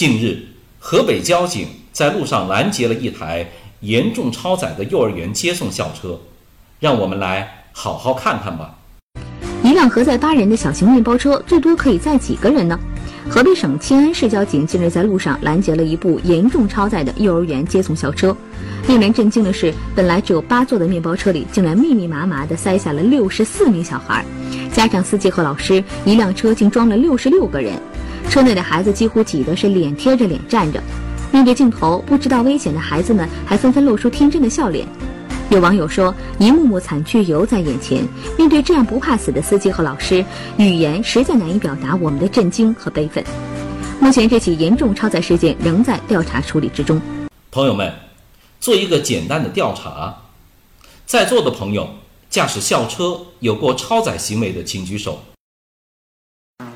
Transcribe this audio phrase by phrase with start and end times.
[0.00, 0.38] 近日，
[0.78, 3.46] 河北交警在路上拦截了一台
[3.80, 6.18] 严重超载的幼儿园接送校车，
[6.78, 8.74] 让我们来好好看看吧。
[9.62, 12.80] 一辆核载八人的小型面包车，最多可以载几个人呢？
[13.28, 18.34] 河北省迁安市交警近日在路上拦截了一部严重超载的幼儿园接送校车。
[18.88, 24.24] 令人震惊的是，本来只有八座的面包车里，竟然密密麻麻地塞下了六十四名小孩，
[24.72, 27.74] 加上司机和老师，一辆车竟装了六十六个人。
[28.30, 30.80] 车内的孩子几乎挤得是脸贴着脸站着。
[31.32, 34.86] 面对镜头，不知道危险的孩子们还纷纷露出天真的笑脸。
[35.50, 38.06] 有网友说：“一幕幕惨剧犹在眼前，
[38.38, 40.24] 面对这样不怕死的司机和老师，
[40.58, 43.24] 语言实在难以表达我们的震惊和悲愤。”
[44.00, 47.02] 目前，这起严重超载事件仍在调查处理之中。
[47.50, 47.92] 朋友们，
[48.60, 50.16] 做一个简单的调查，
[51.04, 51.96] 在座的朋友
[52.28, 55.20] 驾驶校车有过超载行为的，请举手。
[56.60, 56.68] 嗯，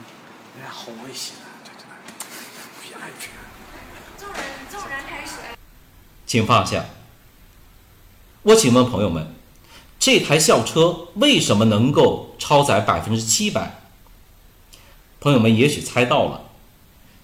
[0.59, 1.47] 哎呀，好危险啊！
[1.65, 1.85] 对对
[2.19, 3.31] 对，别安全。
[4.19, 5.33] 众人众人开始。
[6.35, 6.87] 请放下。
[8.43, 9.33] 我请问朋友们，
[10.01, 13.85] 这台校车为什么能够超载百分之七百？
[15.21, 16.51] 朋友们也许猜到了，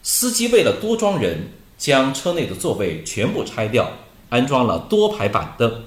[0.05, 3.91] 司机为了多装人，将车内的座位全部拆掉，
[4.29, 5.83] 安装了多排板凳。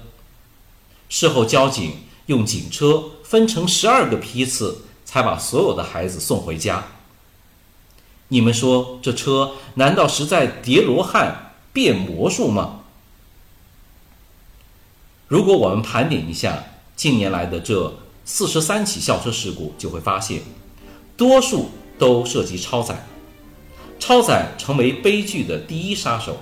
[1.08, 6.88] 事后，交警用警车分成十二个批次，才把所有的孩子送回家。
[8.28, 12.80] 你们说，这车难道是在叠罗汉、变魔术吗？
[15.34, 16.62] 如果我们盘点一下
[16.94, 17.92] 近年来的这
[18.24, 20.40] 四十三起校车事故，就会发现，
[21.16, 23.04] 多数都涉及超载，
[23.98, 26.36] 超载成为悲剧的第一杀手。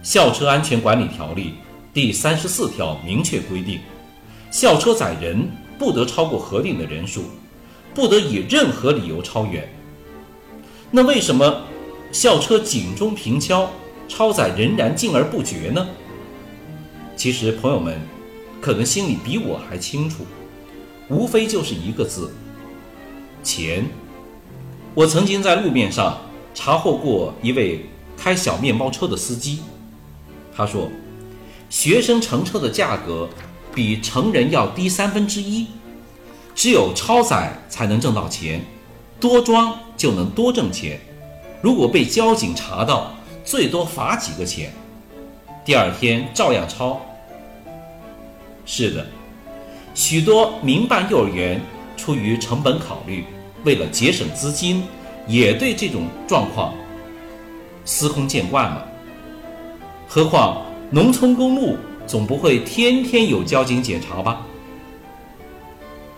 [0.00, 1.54] 校车安全管理条例
[1.92, 3.80] 第三十四条明确规定，
[4.52, 7.24] 校车载人不得超过核定的人数，
[7.92, 9.68] 不得以任何理由超员。
[10.92, 11.64] 那为什么
[12.12, 13.68] 校车警钟频敲，
[14.06, 15.84] 超载仍然禁而不绝呢？
[17.16, 17.98] 其实，朋友们
[18.60, 20.26] 可能心里比我还清楚，
[21.08, 22.30] 无非就是一个字：
[23.42, 23.86] 钱。
[24.94, 26.18] 我曾经在路面上
[26.54, 29.60] 查获过一位开小面包车的司机，
[30.54, 30.90] 他说，
[31.70, 33.28] 学生乘车的价格
[33.74, 35.66] 比成人要低三分之一，
[36.54, 38.64] 只有超载才能挣到钱，
[39.18, 41.00] 多装就能多挣钱。
[41.62, 44.72] 如果被交警查到，最多罚几个钱。
[45.64, 47.00] 第二天照样抄。
[48.66, 49.06] 是的，
[49.94, 51.60] 许多民办幼儿园
[51.96, 53.24] 出于成本考虑，
[53.64, 54.84] 为了节省资金，
[55.26, 56.74] 也对这种状况
[57.86, 58.86] 司空见惯了。
[60.06, 64.44] 何况农村公路总不会天天有交警检查吧？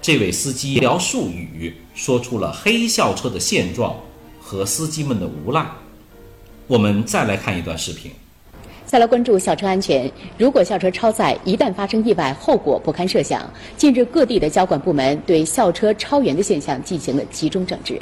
[0.03, 3.95] 这位司机聊术语，说出了黑校车的现状
[4.41, 5.65] 和司机们的无赖。
[6.67, 8.11] 我们再来看一段视频。
[8.87, 10.09] 再来关注校车安全。
[10.39, 13.43] 如果校车超载，一旦发生意外，后果不堪设想。
[13.77, 18.01] 近日，各地的交管部门对校车超员的现象进行了集中整治。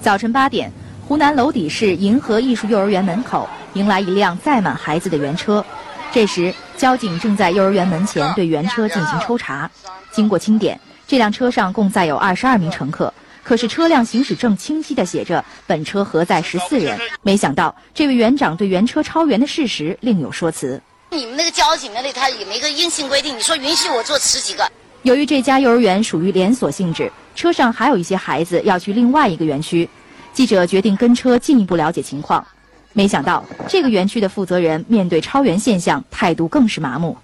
[0.00, 0.70] 早晨八点，
[1.06, 5.64] 湖南娄底市银河艺术幼儿园门口迎来一辆载满孩子的园车。
[6.12, 9.68] 这时，交警正在幼儿园门前对园车进行抽查。
[10.12, 10.78] 经过清点，
[11.08, 13.12] 这辆车上共载有二十二名乘客。
[13.42, 20.80] 可是车辆行驶证清晰地写着本车核载十四人，没想到这位园长对原车超员的事实另有说辞。
[21.10, 24.66] 你们那个交警那里他也没个硬性规定，你说允许我坐十几个？
[25.02, 29.88] 由于这家幼儿园属于连锁性质，车上还有一些孩子要去另外一个园区，
[30.32, 32.46] 记者决定跟车进一步了解情况。
[32.92, 37.16] 没想到这个园区的负责人面对超员现象态度更是麻木。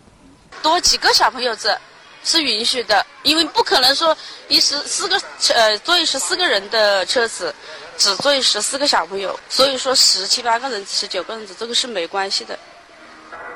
[0.62, 1.78] 多几个小朋友子。
[2.25, 4.17] 是允许的，因为不可能说
[4.49, 5.21] 一十四个
[5.55, 7.55] 呃坐十四个人的车子，
[7.97, 12.59] 只坐十四个小朋友，所以说十七八个人、十九个人子这个是没关系的。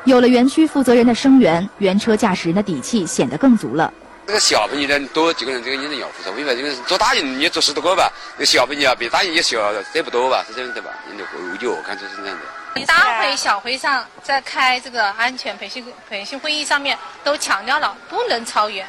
[0.04, 3.92] 有了园区负责人的声援，原车驾驶人的底气显得更足了。
[4.26, 9.58] 这个小朋友呢多几个人，这个应该要负责，因为这个坐大人也坐十多个吧，这个小朋友啊比大人也小，
[9.92, 10.90] 这不多吧，是这样的吧？
[11.10, 12.42] 应该我就我看就是这样的。
[12.86, 18.86] 大会、小会上在开这个安全培训培训会议上面都强调了不能超员，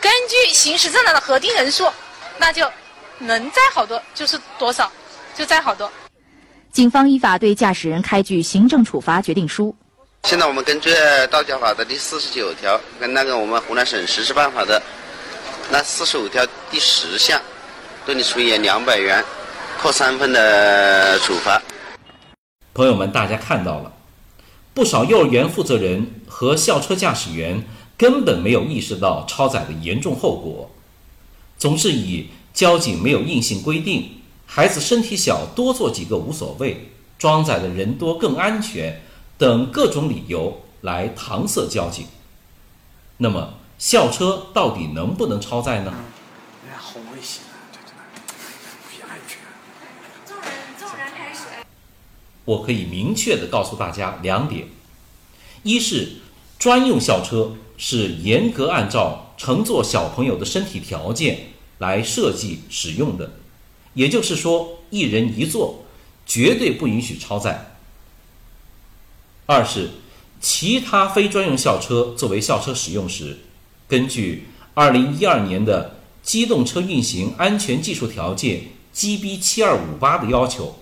[0.00, 1.90] 根据行驶证上的核定人数，
[2.38, 2.70] 那就
[3.18, 4.90] 能载好多就是多少，
[5.34, 5.90] 就载好多。
[6.70, 9.74] 警方依法对驾驶人开具行政处罚决定书。
[10.24, 10.94] 现在我们根据
[11.30, 14.80] 道交法的第四十九条跟那个我们湖南省实施办法的
[15.68, 17.40] 那四十五条第十项，
[18.06, 19.22] 对你处以两百元
[19.80, 21.60] 扣三分的处罚。
[22.74, 23.92] 朋友们，大家看到了，
[24.72, 27.66] 不少幼儿园负责人和校车驾驶员
[27.98, 30.70] 根本没有意识到超载的严重后果，
[31.58, 36.88] 总是以交警没有硬性规定，孩子身体小，多坐几个无所谓，
[37.18, 39.02] 装载的人多更安全
[39.36, 42.06] 等各种理由来搪塞交警。
[43.18, 45.92] 那么，校车到底能不能超载呢？
[46.64, 47.68] 哎呀，好危险啊！
[47.70, 47.92] 这这
[49.04, 49.38] 不安全。
[50.24, 51.40] 众人纵然开始。
[52.44, 54.68] 我可以明确的告诉大家两点：
[55.62, 56.14] 一是
[56.58, 61.48] 专用校车是严格按照乘坐小朋友的身体条件
[61.78, 63.34] 来设计使用的，
[63.94, 65.84] 也就是说，一人一座，
[66.26, 67.74] 绝对不允许超载；
[69.46, 69.90] 二是
[70.40, 73.38] 其他非专用校车作为校车使用时，
[73.86, 80.78] 根据二零一二年的机动车运行安全技术条件 GB 七二五八的要求。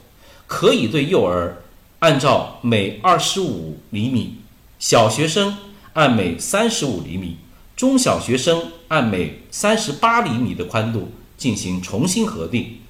[0.50, 1.62] 可以对幼儿
[2.00, 4.40] 按照每二十五厘米，
[4.80, 5.56] 小学生
[5.92, 7.36] 按每三十五厘米，
[7.76, 12.80] 中小学生按每三十八厘米的宽度进行重新核定，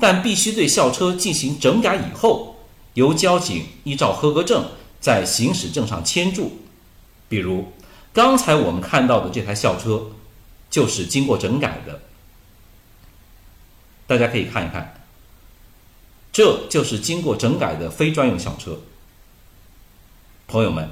[0.00, 2.56] 但必须对校车进行整改以后，
[2.94, 4.64] 由交警依照合格证
[4.98, 6.58] 在行驶证上签注。
[7.28, 7.72] 比如
[8.12, 10.10] 刚才我们看到的这台校车，
[10.68, 12.00] 就是经过整改的，
[14.08, 15.03] 大家可以看一看。
[16.34, 18.80] 这就是经过整改的非专用校车。
[20.48, 20.90] 朋友们，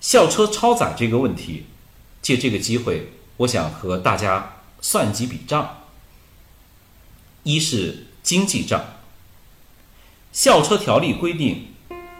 [0.00, 1.66] 校车超载这个问题，
[2.22, 5.78] 借这个机会，我想和大家算几笔账。
[7.42, 8.80] 一是经济账。
[10.32, 11.70] 校车条例规定，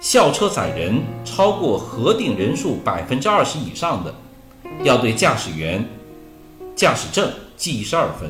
[0.01, 4.13] 校车载人超过核定人数百分之二十以上的，
[4.83, 5.89] 要对驾驶员
[6.75, 8.29] 驾驶证记一十二分。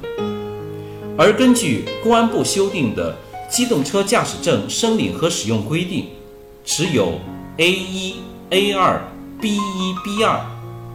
[1.16, 3.16] 而根据公安部修订的。
[3.54, 6.08] 机动车驾驶证申领和使用规定，
[6.64, 7.20] 持有
[7.58, 8.16] A 一、
[8.50, 9.00] A 二、
[9.40, 10.44] B 一、B 二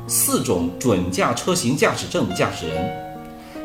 [0.07, 3.15] 四种准驾车型驾驶证的驾驶人，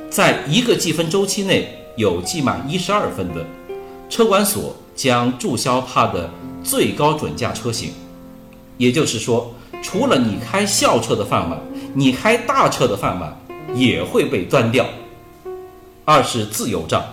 [0.08, 3.44] 在一个记分周期内有记满一十二分的，
[4.08, 6.30] 车管所将注销他的
[6.62, 7.90] 最高准驾车型。
[8.78, 9.52] 也就是说，
[9.82, 11.58] 除了你开校车的饭碗，
[11.94, 13.36] 你开大车的饭碗
[13.74, 14.86] 也会被端掉。
[16.04, 17.04] 二是自由账。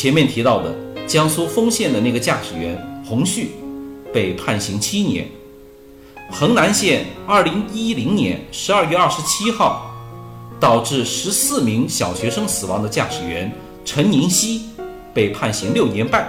[0.00, 0.74] 前面提到的
[1.06, 2.74] 江苏丰县的那个驾驶员
[3.06, 3.50] 洪旭，
[4.14, 5.28] 被判刑七年。
[6.30, 9.94] 衡南县二零一零年十二月二十七号，
[10.58, 13.52] 导致十四名小学生死亡的驾驶员
[13.84, 14.70] 陈宁熙，
[15.12, 16.26] 被判刑六年半。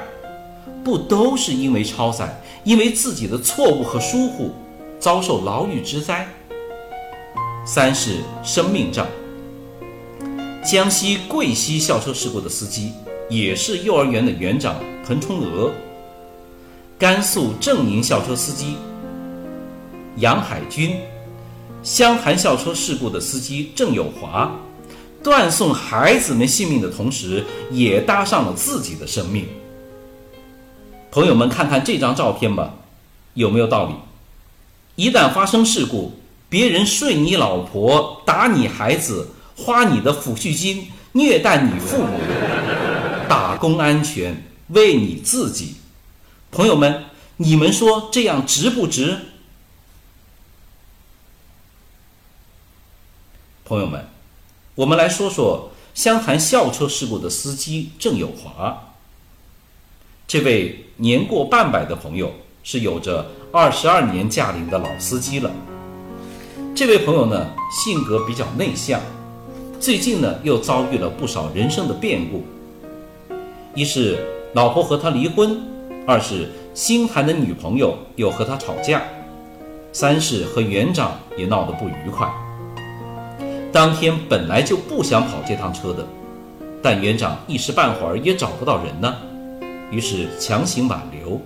[0.83, 4.51] 不都是因为超载，因为自己的错误和疏忽，
[4.99, 6.27] 遭受牢狱之灾？
[7.65, 9.07] 三是生命账。
[10.61, 12.91] 江西贵溪校车事故的司机。
[13.31, 14.75] 也是幼儿园的园长
[15.07, 15.71] 彭春娥，
[16.99, 18.75] 甘肃正宁校车司机
[20.17, 20.97] 杨海军，
[21.81, 24.51] 湘潭校车事故的司机郑有华，
[25.23, 29.45] 断送孩子们性命的同时，也搭上了自己的生命。
[31.09, 32.73] 朋友们，看看这张照片吧，
[33.35, 33.93] 有没有道理？
[34.97, 36.11] 一旦发生事故，
[36.49, 42.19] 别人睡你老婆，打你孩子，花你的抚恤金，虐待你父母。
[43.31, 45.75] 打工安全，为你自己，
[46.51, 47.05] 朋友们，
[47.37, 49.19] 你们说这样值不值？
[53.63, 54.05] 朋友们，
[54.75, 58.95] 我们来说说湘潭校车事故的司机郑有华。
[60.27, 62.33] 这位年过半百的朋友
[62.65, 65.49] 是有着二十二年驾龄的老司机了。
[66.75, 68.99] 这位朋友呢，性格比较内向，
[69.79, 72.43] 最近呢又遭遇了不少人生的变故。
[73.73, 74.17] 一是
[74.53, 75.57] 老婆和他离婚，
[76.05, 79.01] 二是新谈的女朋友又和他吵架，
[79.93, 82.29] 三是和园长也闹得不愉快。
[83.71, 86.05] 当天本来就不想跑这趟车的，
[86.81, 89.15] 但园长一时半会儿也找不到人呢，
[89.89, 91.39] 于是强行挽留。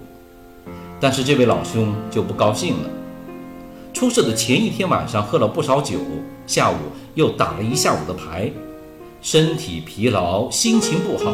[0.99, 2.89] 但是这位老兄就不高兴了。
[3.93, 5.99] 出事的前一天晚上喝了不少酒，
[6.47, 6.75] 下午
[7.13, 8.51] 又打了一下午的牌。
[9.21, 11.31] 身体疲劳，心情不好，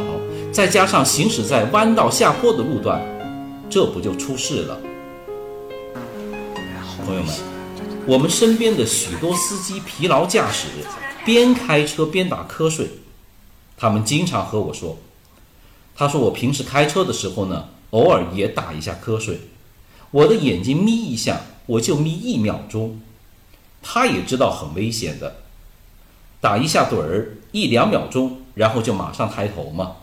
[0.52, 3.02] 再加上行驶在弯道下坡的路段，
[3.70, 4.78] 这不就出事了？
[7.06, 7.34] 朋友们，
[8.06, 10.68] 我们身边的许多司机疲劳驾驶，
[11.24, 12.90] 边开车边打瞌睡。
[13.78, 14.98] 他们经常和我说
[15.96, 19.40] ：“他说我平时开车的时候呢，偶尔也打一下瞌睡，
[20.12, 23.00] 我的眼睛眯一下，我就眯一秒钟。
[23.82, 25.38] 他也知道很危险的。”
[26.42, 29.98] 打一下盹儿一两秒钟，然后就马上抬头嘛，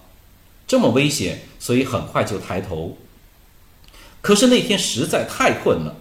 [0.69, 2.97] 这么危险，所以很快就抬头。
[4.21, 5.97] 可是那天实在太困了，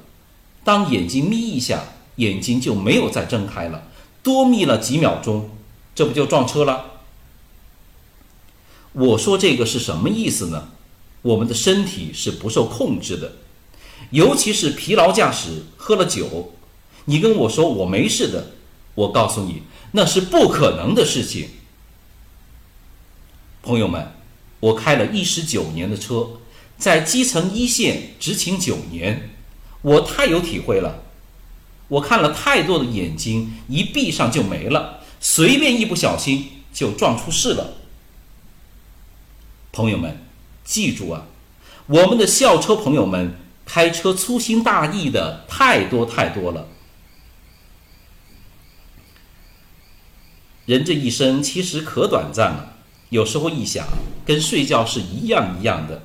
[0.64, 1.84] 当眼睛眯一下，
[2.18, 3.88] 眼睛就没有再睁开了，
[4.22, 5.50] 多眯了几秒钟，
[5.96, 7.00] 这不就撞车了？
[8.92, 10.70] 我说这个是什么意思呢？
[11.22, 13.34] 我们的身体是不受控制的，
[14.12, 16.54] 尤其是疲劳驾驶、喝了酒，
[17.06, 18.52] 你跟我说我没事的，
[18.96, 21.50] 我告诉你那是不可能的事情。
[23.62, 24.12] 朋友们，
[24.60, 26.30] 我开了一十九年的车，
[26.78, 29.30] 在基层一线执勤九年，
[29.82, 31.04] 我太有体会了。
[31.90, 37.76] 我看了太多的眼睛一闭上就没了，随便一不小心就撞出事了。
[39.72, 40.26] 朋友们，
[40.64, 41.28] 记住啊，
[41.86, 43.36] 我们的校车朋友们
[43.66, 46.68] 开车粗心大意的太多太多了。
[50.66, 52.77] 人这一生其实可短暂了，
[53.10, 53.88] 有时候一想，
[54.26, 56.04] 跟睡觉是一样一样的，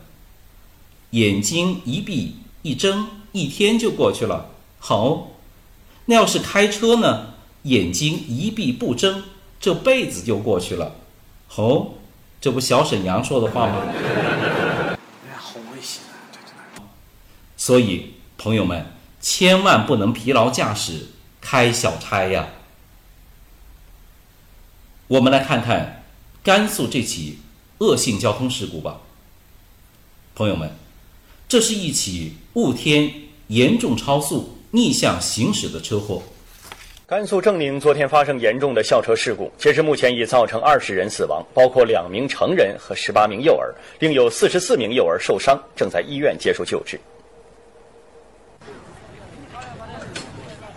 [1.11, 4.50] 眼睛一闭一睁，一天就过去了。
[4.78, 5.28] 好。
[6.06, 7.35] 那要是开车呢？
[7.62, 9.23] 眼睛一闭不睁，
[9.61, 10.97] 这辈子就过去了。
[11.54, 11.92] 哦，
[12.40, 13.85] 这不小沈阳说的话吗？
[15.37, 16.82] 好危险啊！
[17.56, 18.87] 所以，朋友们
[19.21, 22.49] 千万不能疲劳驾驶开小差呀。
[25.06, 26.01] 我们来看看
[26.44, 27.38] 甘肃这起
[27.78, 29.00] 恶性交通事故吧。
[30.34, 30.68] 朋友们，
[31.46, 33.12] 这是一起雾天
[33.46, 34.58] 严重超速。
[34.75, 36.22] 逆向行驶的车祸，
[37.06, 46.99] 甘肃正宁昨天发生严重的校车事故，截至目前已造成二十人死亡，包括两名成人和十八名幼儿，另有四十四名幼儿受伤，正在医院接受救治。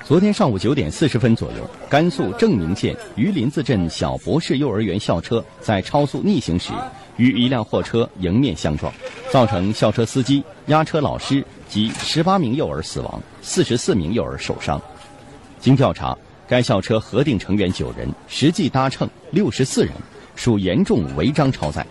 [0.07, 6.71] 昨天上午九点四十分左右，甘肃正宁县榆林子镇小博士幼儿园校车在超速逆行时，
[7.17, 8.93] 与一辆货车迎面相撞，
[9.31, 13.19] 造成校车司机、押车老师及十八名幼儿死亡。
[13.41, 14.79] 四十四名幼儿受伤。
[15.59, 16.15] 经调查，
[16.47, 19.91] 该校车核定成员九人，实际搭乘六十四人，
[20.35, 21.83] 属严重违章超载。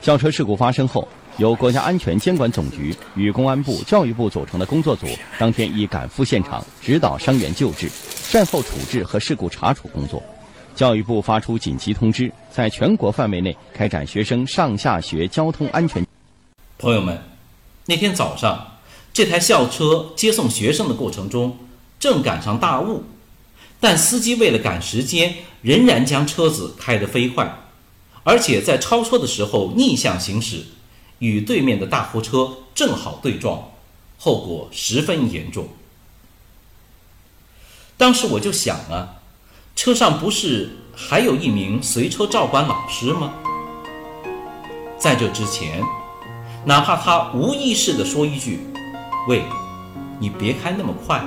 [0.00, 1.08] 校车事故发生后，
[1.38, 5.06] 由国家安全监管总局与公安部、教育部组成的工作组
[5.38, 10.20] 当天已赶赴现场，指导伤员救治、善后处置和事故查处工作。
[10.74, 16.04] 教育部发出紧急通知，在全国范围内开展学生上下学交通安全。
[16.76, 17.16] 朋友们，
[17.86, 18.74] 那天早上。
[19.12, 21.56] 这台校车接送学生的过程中，
[21.98, 23.02] 正赶上大雾，
[23.80, 27.58] 但司机为了赶时间，仍然将车子开得飞快，
[28.22, 30.62] 而且在超车的时候逆向行驶，
[31.18, 33.70] 与对面的大货车正好对撞，
[34.18, 35.68] 后果十分严重。
[37.96, 39.16] 当时我就想啊，
[39.74, 43.32] 车上不是还有一名随车照管老师吗？
[44.98, 45.82] 在这之前，
[46.64, 48.60] 哪怕他无意识地说一句。
[49.28, 49.44] 喂，
[50.18, 51.24] 你别开那么快，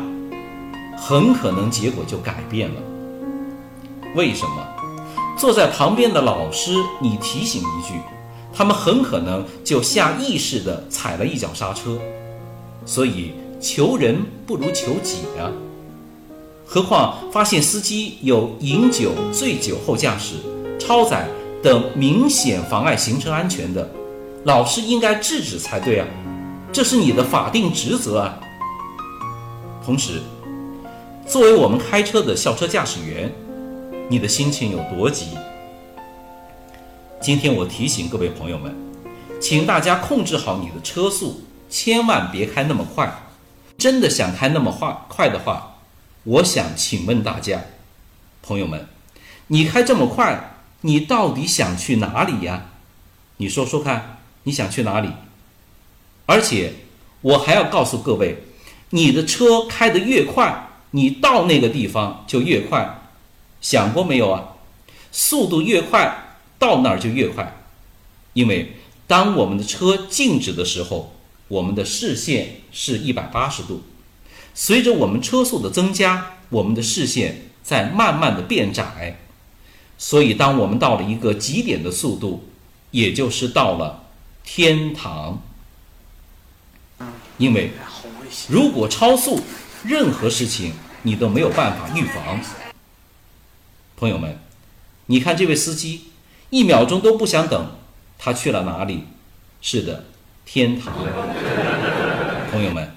[0.98, 2.82] 很可能结果就改变了。
[4.16, 4.68] 为什么？
[5.38, 7.94] 坐在旁边的老师，你提醒一句，
[8.54, 11.98] 他们很可能就下意识地踩了一脚刹车。
[12.86, 15.52] 所以求人不如求己啊！
[16.66, 20.36] 何况发现司机有饮酒、醉酒后驾驶、
[20.80, 21.28] 超载
[21.62, 23.88] 等明显妨碍行车安全的，
[24.46, 26.08] 老师应该制止才对啊！
[26.72, 28.40] 这是你的法定职责啊！
[29.86, 30.22] 同时，
[31.28, 33.32] 作为我们开车的校车驾驶员，
[34.10, 35.28] 你的心情有多急？
[37.22, 38.76] 今天我提醒各位朋友们，
[39.40, 43.14] 请大家控制好你的车速，千万别开那么快。
[43.78, 45.76] 真的想开那么快快的话，
[46.24, 47.62] 我想请问大家，
[48.42, 48.88] 朋友们，
[49.48, 52.72] 你开这么快，你到底想去哪里呀？
[53.38, 55.10] 你说说看，你想去哪里？
[56.26, 56.74] 而且，
[57.22, 58.46] 我还要告诉各位，
[58.90, 63.00] 你的车开得越快，你到那个地方就越快，
[63.62, 64.56] 想过没有啊？
[65.12, 66.31] 速度越快，
[66.62, 67.58] 到那儿就越快，
[68.34, 68.74] 因为
[69.08, 71.16] 当我们的车静止的时候，
[71.48, 73.82] 我们的视线是一百八十度，
[74.54, 79.20] 随着我们车速的增加，我们的视线在慢慢的变窄，
[79.98, 82.48] 所以当我们到了一个极点的速度，
[82.92, 84.04] 也就是到了
[84.44, 85.42] 天堂。
[87.40, 87.72] 因为，
[88.48, 89.42] 如果超速，
[89.84, 92.40] 任何事情你都没有办法预防。
[93.98, 94.38] 朋友们，
[95.08, 96.11] 你看这位司机，
[96.52, 97.72] 一秒钟都不想等，
[98.20, 99.06] 他去了哪里？
[99.62, 100.04] 是的，
[100.46, 100.94] 天堂。
[102.52, 102.92] 朋友们，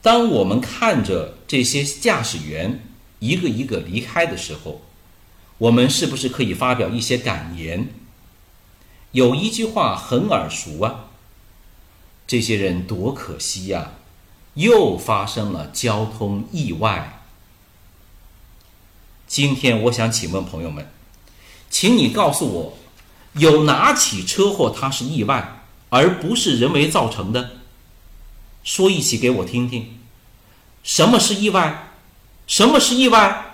[0.00, 2.84] 当我们看着这些驾驶员
[3.18, 4.80] 一个一个离开的时候，
[5.58, 7.88] 我们是不是可以发表一些感言？
[9.10, 11.06] 有一句话很耳熟啊。
[12.28, 13.92] 这些人多可惜呀！
[14.54, 17.22] 又发生了交通意外。
[19.26, 20.88] 今天我想请问朋友们，
[21.70, 22.78] 请你告诉我，
[23.34, 27.50] 有哪起车祸它是意外，而不是人为造成的？
[28.64, 29.98] 说一起给我听听。
[30.82, 31.90] 什么是意外？
[32.46, 33.44] 什么是意外？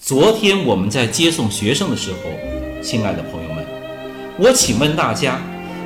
[0.00, 3.66] 昨天我们在接送学生的时候，亲爱的朋友们，
[4.38, 5.40] 我请问大家，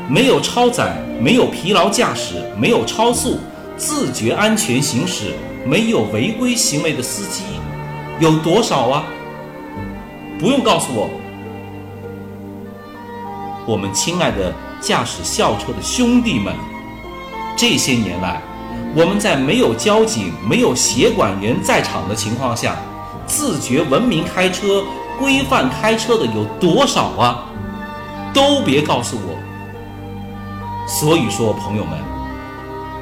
[0.09, 3.39] 没有超载、没有疲劳驾驶、没有超速、
[3.77, 5.33] 自觉安全行驶、
[5.65, 7.45] 没有违规行为的司机
[8.21, 9.07] 有多少啊？
[10.41, 11.11] 不用告诉我。
[13.67, 16.55] 我们亲爱的驾驶校车的兄弟们，
[17.57, 18.41] 这些年来，
[18.97, 22.75] 我们在没有交警、没有协管员在场的情况下。
[23.27, 24.83] 自觉文明开车、
[25.17, 27.45] 规范开车的有多少啊？
[28.35, 29.39] 都别告诉我。
[30.89, 31.97] 所以说，朋友们，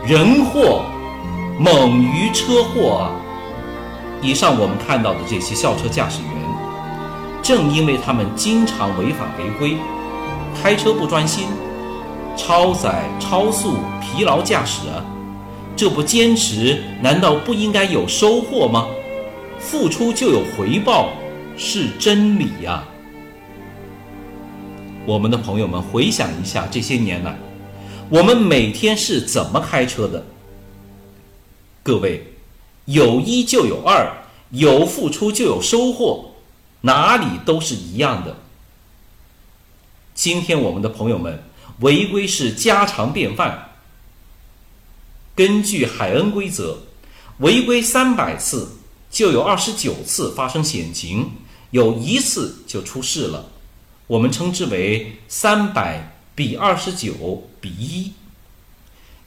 [0.05, 0.83] 人祸
[1.59, 3.11] 猛于车祸啊！
[4.21, 6.38] 以上我们看到的这些校车驾驶员，
[7.49, 9.79] 正因为他们经常违法违规、
[10.61, 11.47] 开车不专心、
[12.37, 15.03] 超载、超速、疲劳驾驶啊，
[15.75, 18.87] 这不坚持，难道不应该有收获吗？
[19.59, 21.09] 付出就有回报，
[21.57, 22.85] 是真理呀！
[25.07, 27.35] 我们的朋友们，回想一下这些年来，
[28.11, 30.23] 我们每天是怎么开车的？
[31.83, 32.27] 各位，
[32.85, 34.07] 有一就有二，
[34.51, 36.28] 有付出就有收获，
[36.83, 38.37] 哪里都是一样的。
[40.15, 41.45] 今天我们的朋友们，
[41.81, 43.73] 违规是家常便饭。
[45.35, 46.79] 根据海恩规则，
[47.39, 48.75] 违规三百次。
[49.11, 51.31] 就有二十九次发生险情，
[51.71, 53.49] 有一次就出事了，
[54.07, 58.13] 我们称之为三百比二十九比一。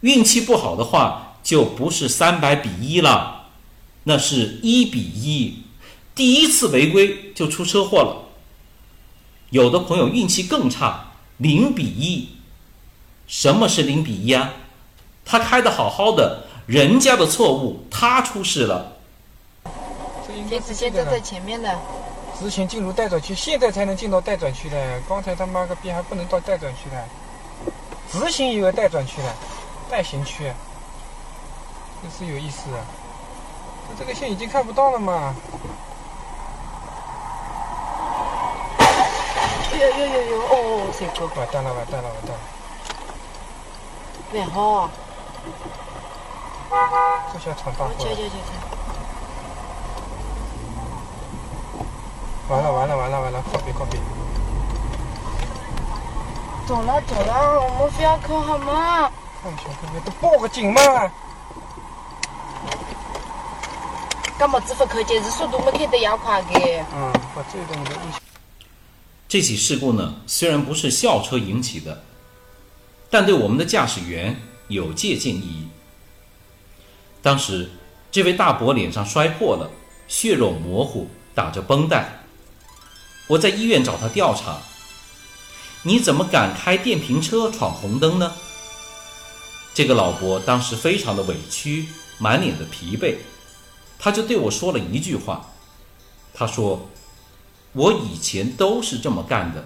[0.01, 3.49] 运气不好的话，就不是三百比一了，
[4.03, 5.63] 那是一比一。
[6.13, 8.17] 第一次违规就出车祸了。
[9.49, 11.07] 有的朋友运气更差，
[11.37, 12.29] 零比一。
[13.25, 14.53] 什么是零比一啊？
[15.25, 18.93] 他开的好好的，人家的错误，他出事了。
[20.67, 21.79] 直接走在前面的，
[22.39, 25.01] 直行进入待转区，现在才能进到待转区的。
[25.09, 27.03] 刚才他妈个逼还不能到待转区的，
[28.11, 29.35] 直行也有待转区的，
[29.89, 30.51] 待行区，
[32.03, 32.69] 这是有意思。
[33.97, 35.35] 这个线已经看不到了嘛？
[39.81, 40.37] 呦呦呦呦！
[40.37, 40.53] 哦，
[40.93, 42.39] 这个完蛋了，完蛋了，完蛋了！
[44.31, 44.89] 蛮好。
[47.33, 48.09] 这下闯大祸了。
[52.47, 54.03] 完了完了完了完了，靠别靠边！
[56.67, 59.09] 懂了走了，我们不要扣好吗？
[59.41, 61.09] 看小哥哥都报个警嘛！
[64.37, 65.01] 干么子不扣？
[65.03, 66.47] 就是速度没开得要快的。
[66.93, 67.91] 嗯，把这东西。
[69.31, 72.03] 这起事故呢，虽然不是校车引起的，
[73.09, 75.67] 但对我们的驾驶员有借鉴意义。
[77.21, 77.69] 当时，
[78.11, 79.71] 这位大伯脸上摔破了，
[80.09, 82.25] 血肉模糊，打着绷带。
[83.27, 84.59] 我在医院找他调查，
[85.83, 88.33] 你怎么敢开电瓶车闯红灯呢？
[89.73, 91.85] 这个老伯当时非常的委屈，
[92.17, 93.15] 满脸的疲惫，
[93.97, 95.53] 他就对我说了一句话，
[96.33, 96.89] 他说
[97.73, 99.65] ：“我以前都是这么干的，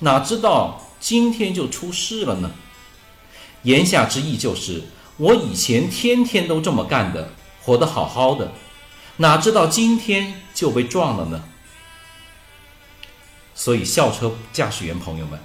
[0.00, 2.50] 哪知道今天就出事了呢？”
[3.62, 4.84] 言下之意就是
[5.16, 8.52] 我以前天天都这么干的，活得好好的，
[9.16, 11.42] 哪知道今天就被撞了呢？
[13.54, 15.40] 所以，校车驾驶员朋友们，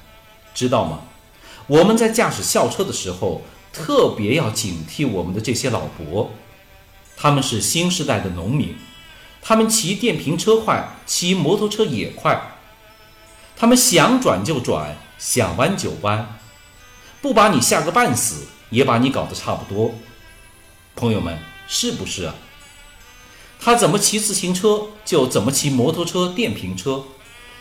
[0.53, 1.01] 知道吗？
[1.67, 3.41] 我们在驾驶校车的时候，
[3.71, 6.29] 特别要警惕我们的这些老伯，
[7.15, 8.75] 他们是新时代的农民，
[9.41, 12.39] 他们骑电瓶车快，骑摩托车也快，
[13.55, 16.39] 他们想转就转，想弯就弯，
[17.21, 19.95] 不把你吓个半死，也把你搞得差不多。
[20.95, 22.35] 朋友们，是不是啊？
[23.59, 27.03] 他怎么骑自行车，就怎么骑摩托车、电瓶车。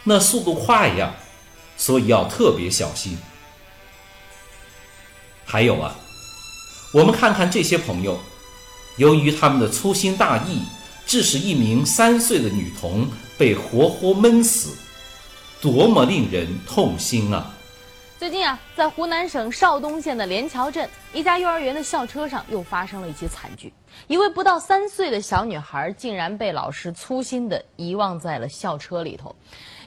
[0.05, 1.15] 那速度快呀，
[1.77, 3.19] 所以要特别小心。
[5.45, 5.97] 还有啊，
[6.93, 8.19] 我们看看这些朋友，
[8.97, 10.63] 由于他们的粗心大意，
[11.11, 13.05] 致使一名三岁的女童
[13.37, 14.79] 被活活闷死，
[15.61, 17.51] 多么令人痛心啊！
[18.17, 23.73] 最近啊，在湖南省邵东县的连桥镇一家幼儿园的校车上，又发生了一起惨剧。
[24.07, 29.35] 一位不到三岁的小女孩竟然被老师粗心的遗忘在了校车里头。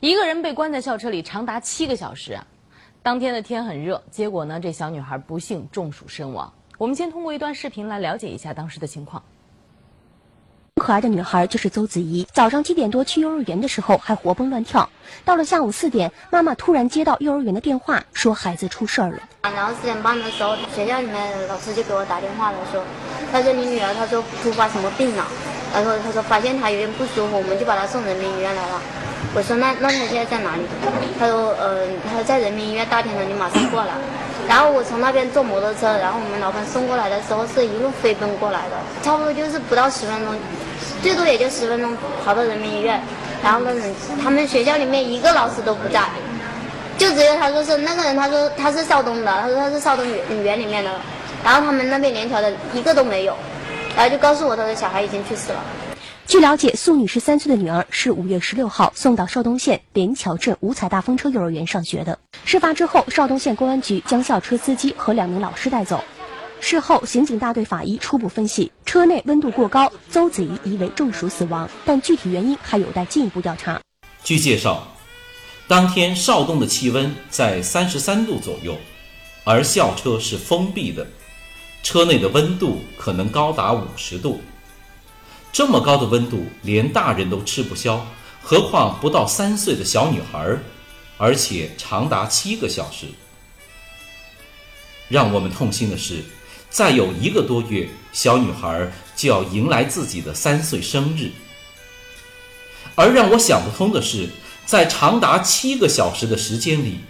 [0.01, 2.45] 一个人被关在校车里长达七个小时啊！
[3.01, 6.53] 当天的天很热，结果呢，这小女孩不幸中暑身亡。
[6.77, 9.23] 我们先通过一段视频来了解一下当时的情况。
[10.81, 12.27] 可爱的女孩就是邹子怡。
[12.33, 14.89] 早上七点多去幼儿园的时候还活蹦乱跳，
[15.23, 19.19] 到了下午四点，妈妈突然接到幼儿园的电话，说孩子出事儿了。
[19.43, 22.83] 然后四点半的时候，学校里面老师就给我打电话了，说，
[23.31, 25.25] 他说你女儿，他说突发什么病了，
[25.73, 28.81] 然后他说发现她有点不舒服，我们就把她送人民医院来了。
[29.35, 30.63] 我说那那他现在在哪里？
[31.19, 33.91] 他说呃他在人民医院大厅了，你马上过来。
[34.47, 40.35] 然后我从那边坐摩托车，然后我们老板送过来的时候是一路飞奔过来的，差不多就是不到十分钟，
[41.01, 43.01] 最多也就十分钟跑到人民医院。
[43.41, 46.01] 然后那人他们学校里面一个老师都不在，
[46.97, 50.91] 就只有他说是那个人，他说他是邵东的，他说他是邵东园园里面的，
[51.43, 53.35] 然后他们那边联调的一个都没有，
[53.95, 55.63] 然后就告诉我他的小孩已经去世了。
[56.25, 62.17] 据了解，苏女士三岁的女儿是五月十六号送到邵东县连桥镇五彩大风车幼儿园上学的。
[62.45, 66.03] 事发之后，邵东县公安局将校车司机和两名老师带走。
[66.59, 73.79] 事后，刑警大队法医初步分析，车内温度过高，邹子怡疑为中暑死亡，但具体原因还有待进一步调查。
[74.23, 74.87] 据介绍，
[75.67, 78.75] 当天邵东的气温在三十三度左右，
[79.43, 81.05] 而校车是封闭的，
[81.83, 84.39] 车内的温度可能高达五十度。
[85.53, 88.03] 这么高的温度，连大人都吃不消，
[88.41, 90.57] 何况不到三岁的小女孩，
[91.19, 93.05] 而且长达七个小时。
[95.09, 96.23] 让我们痛心的是，
[96.71, 101.29] 再有一个多月，小女孩就要迎来自己的三岁生日。
[102.95, 104.27] 而让我想不通的是，
[104.65, 107.01] 在长达七个小时的时间里，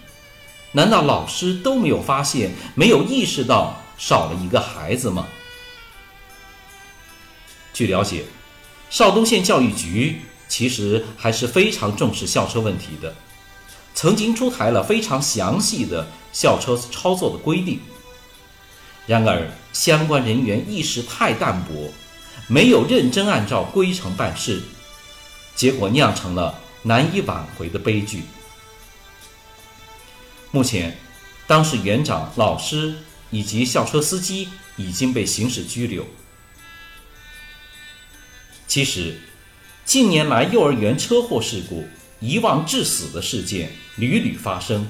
[0.73, 5.27] 难道老师都没有发现、没有意识到少了一个孩子吗？
[7.73, 8.23] 据了解，
[8.89, 13.13] 邵东县教育局其实还是非常重视校车问题的，
[13.95, 17.79] 曾经出台了非常详细的校车操作的规定。
[19.07, 21.91] 然而，相关人员意识太淡薄，
[22.47, 24.61] 没有认真按照规程办事，
[25.55, 28.21] 结果酿成了难以挽回的悲剧。
[30.51, 30.95] 目前，
[31.47, 32.93] 当事园长、老师
[33.31, 36.05] 以及校车司机已经被刑事拘留。
[38.67, 39.19] 其实，
[39.85, 41.87] 近年来幼儿园车祸事故、
[42.19, 44.87] 遗忘致死的事件屡屡发生，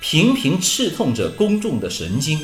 [0.00, 2.40] 频频刺痛着公众的神经。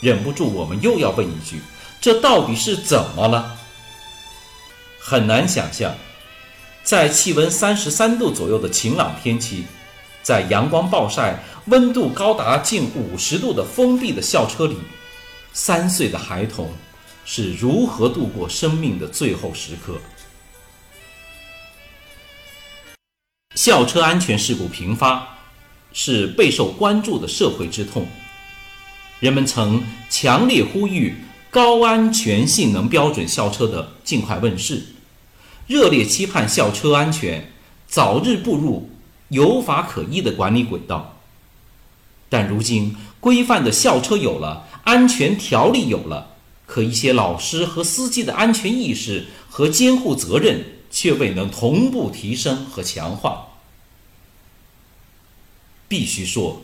[0.00, 1.60] 忍不住，我们又要问一句：
[2.00, 3.58] 这到底是怎么了？
[4.98, 5.94] 很难想象，
[6.82, 9.64] 在气温三十三度左右的晴朗天气，
[10.22, 14.76] 在阳光暴晒、温度高达近五十度的封闭的校车里，
[15.52, 16.72] 三岁的孩童。
[17.24, 19.98] 是如何度过生命的最后时刻？
[23.54, 25.38] 校车安全事故频发，
[25.92, 28.06] 是备受关注的社会之痛。
[29.20, 31.14] 人们曾强烈呼吁
[31.50, 34.82] 高安全性能标准校车的尽快问世，
[35.66, 37.52] 热烈期盼校车安全
[37.86, 38.90] 早日步入
[39.28, 41.16] 有法可依的管理轨道。
[42.28, 46.33] 但如今，规范的校车有了，安全条例有了。
[46.66, 53.48] 可一些老师和司机的安全意识和监护责任却未能同步提升和强化。
[55.86, 56.62] 必须说，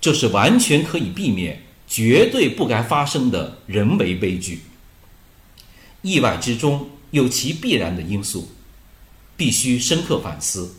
[0.00, 4.62] 这是完全可以避免、绝对不该发生的人为悲剧。
[6.02, 8.52] 意外之中有其必然的因素，
[9.36, 10.76] 必须深刻反思。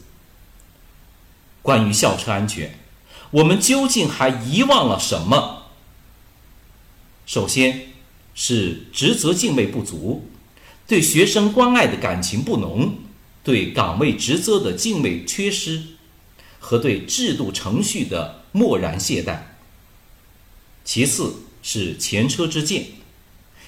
[1.61, 2.79] 关于校车安全，
[3.31, 5.65] 我们究竟还遗忘了什么？
[7.25, 7.90] 首先。
[8.33, 10.27] 是职责敬畏不足，
[10.87, 12.95] 对学生关爱的感情不浓，
[13.43, 15.81] 对岗位职责的敬畏缺失，
[16.59, 19.39] 和对制度程序的漠然懈怠。
[20.83, 22.85] 其次是前车之鉴，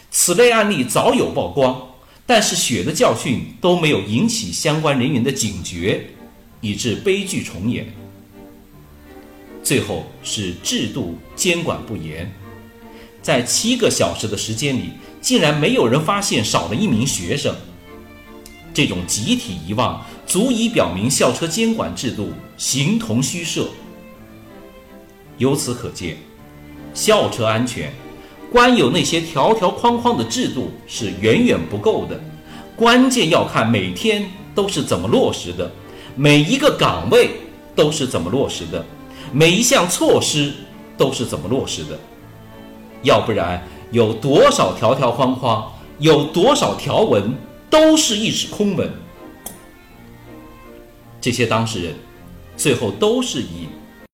[0.10, 1.90] 此类案例早有曝光，
[2.26, 6.08] 但是血的教训都没有引起相关人员的警觉，
[6.62, 7.94] 以致悲剧重演。
[9.62, 12.32] 最后是制度监管不严。
[13.24, 17.56] 在七个小时的时间里，竟然没有人发现少了一名学生。
[18.74, 23.70] 这种集体遗忘，足以表明校车监管制度形同虚设。
[25.38, 26.18] 由此可见，
[26.94, 27.94] 校车安全，
[28.52, 32.20] 光有那些条条框框的制度是远远不够的，
[32.76, 35.72] 关键要看每天都是怎么落实的，
[36.16, 37.30] 每一个岗位
[37.74, 38.86] 都是怎么落实的，
[39.32, 40.52] 每一项措施
[40.98, 41.98] 都是怎么落实的。
[43.04, 43.62] 要不然，
[43.92, 47.36] 有多少条条框框，有多少条文，
[47.70, 48.92] 都是一纸空文。
[51.22, 51.94] 这些当事人，
[52.58, 53.68] 最后都是以